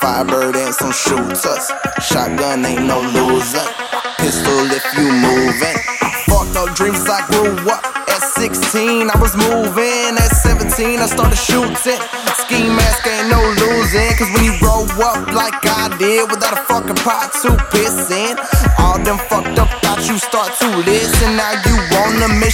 [0.00, 1.70] Firebird and some shooters.
[2.00, 3.60] Shotgun ain't no loser.
[4.16, 5.76] Pistol if you moving.
[6.24, 7.84] Fuck no dreams, I grew up.
[8.08, 10.16] At 16, I was moving.
[10.16, 12.00] At 17, I started shooting.
[12.40, 14.08] Ski mask ain't no losing.
[14.16, 18.40] Cause when you grow up like I did, without a fucking pot to piss in,
[18.80, 21.36] all them fucked up thoughts you start to listen.
[21.36, 21.69] Now you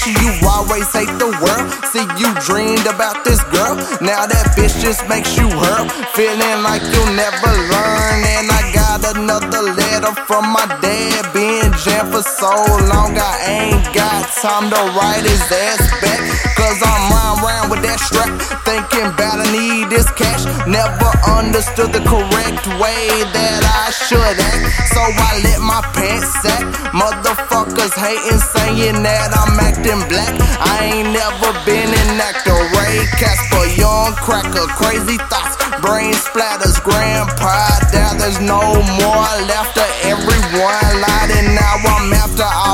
[0.05, 1.67] on you always hate the world.
[1.93, 3.77] See, you dreamed about this girl.
[4.05, 5.88] Now that bitch just makes you hurt.
[6.13, 8.19] Feeling like you'll never learn.
[8.37, 11.33] And I got another letter from my dad.
[11.33, 12.53] Being jammed for so
[12.93, 16.35] long, I ain't got time to write his ass back.
[16.67, 18.27] Cause I'm round round with that strap.
[18.67, 20.43] Thinking about I need this cash.
[20.67, 24.75] Never understood the correct way that I should act.
[24.91, 26.67] So I let my pants sack.
[26.91, 30.35] Motherfuckers hating, saying that I'm acting black.
[30.59, 32.59] I ain't never been an actor.
[32.75, 37.79] Ray Casper, young cracker, crazy thoughts, brain splatters, grandpa.
[37.95, 38.59] Now there's no
[38.99, 39.91] more left of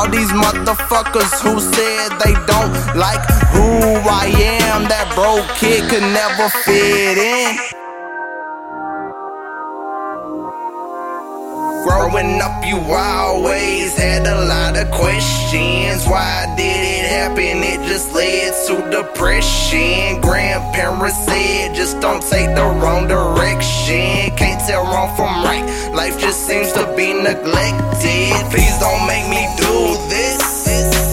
[0.03, 3.23] all these motherfuckers who said they don't like
[3.55, 3.71] who
[4.11, 4.27] I
[4.59, 4.89] am.
[4.91, 7.55] That broke kid could never fit in.
[11.87, 16.05] Growing up, you always had a lot of questions.
[16.07, 16.82] Why did
[17.13, 17.63] it happen?
[17.63, 20.21] It just led to depression.
[20.21, 24.33] Grandparents said, just don't take the wrong direction.
[24.37, 25.65] Can't tell wrong from right.
[25.95, 28.33] Life just seems to be neglected.
[28.51, 30.41] Please don't make me do this.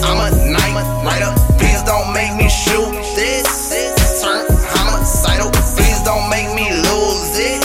[0.04, 0.74] I'm a night
[1.04, 1.32] rider.
[1.58, 4.22] Please don't make me shoot this.
[4.22, 5.50] Turn homicidal.
[5.76, 7.60] Please don't make me lose it.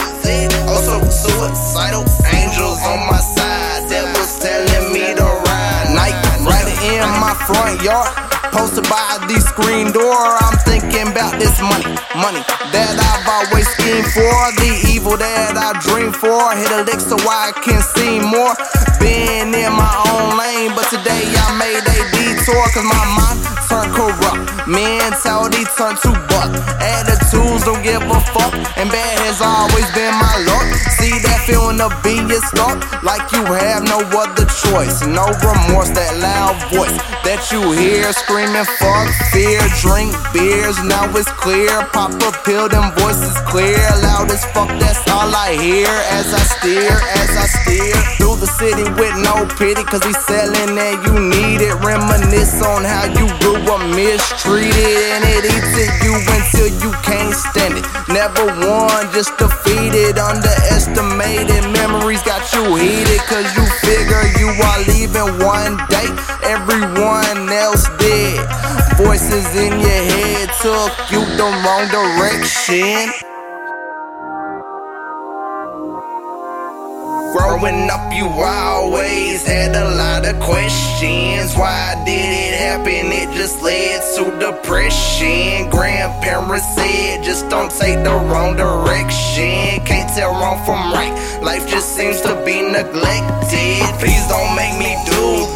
[0.68, 2.04] Oh, also suicidal.
[2.28, 3.88] Angels on my side.
[3.88, 5.88] Devils telling me to ride.
[5.94, 8.25] Night rider in my front yard.
[9.56, 10.12] Screen door.
[10.12, 12.44] I'm thinking about this money, money
[12.76, 14.36] that I've always schemed for.
[14.60, 16.52] The evil that I dream for.
[16.52, 18.52] Hit a lick so I can see more.
[19.00, 22.68] Been in my own lane, but today I made a detour.
[22.68, 24.68] Cause my mind turned corrupt.
[24.68, 26.52] Mentality turned to buck.
[26.76, 28.52] Attitudes don't give a fuck.
[28.76, 30.35] And bad has always been my
[31.76, 35.06] feeling of being stuck like you have no other choice.
[35.06, 39.60] No remorse, that loud voice that you hear screaming, fuck fear.
[39.80, 41.70] Drink beers, now it's clear.
[41.92, 43.78] Pop a pill, them voices clear.
[44.02, 48.50] Loud as fuck, that's all I hear as I steer, as I steer through the
[48.58, 49.82] city with no pity.
[49.84, 51.74] Cause he's selling that you need it.
[51.84, 55.12] Reminisce on how you grew up mistreated.
[55.14, 57.86] And it eats at you until you can't stand it.
[58.08, 60.18] Never won, just defeated.
[60.18, 63.20] Underestimated memories got you heated.
[63.26, 66.08] Cause you figure you are leaving one day.
[66.46, 68.40] Everyone else did.
[68.96, 73.35] Voices in your head took you the wrong direction.
[77.32, 81.54] Growing up, you always had a lot of questions.
[81.56, 83.12] Why did it happen?
[83.12, 85.68] It just led to depression.
[85.70, 89.84] Grandparents said, just don't take the wrong direction.
[89.84, 91.12] Can't tell wrong from right.
[91.42, 93.82] Life just seems to be neglected.
[93.98, 95.55] Please don't make me do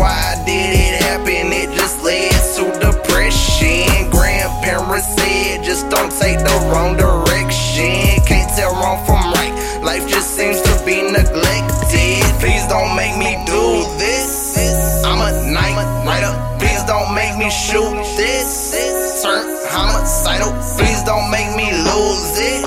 [0.00, 1.52] Why did it happen?
[1.52, 4.08] It just led to depression.
[4.08, 8.16] Grandparents said, just don't take the wrong direction.
[8.24, 9.52] Can't tell wrong from right.
[9.84, 12.24] Life just seems to be neglected.
[12.40, 14.56] Please don't make me do this.
[15.04, 15.76] I'm a night
[16.08, 16.32] rider.
[16.56, 19.20] Please don't make me shoot this.
[19.22, 20.56] Turn homicidal.
[20.80, 22.64] Please don't make me lose it.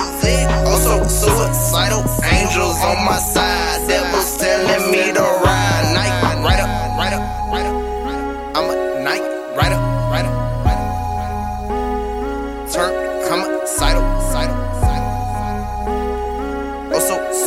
[0.70, 2.06] Also suicidal.
[2.30, 3.43] Angels on my side.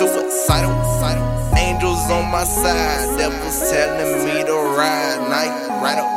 [0.06, 0.72] Suicidal.
[1.56, 3.18] Angels on my side.
[3.18, 5.28] Devils telling me to ride.
[5.28, 6.15] Night rider.